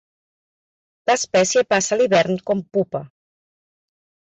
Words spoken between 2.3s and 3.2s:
com pupa.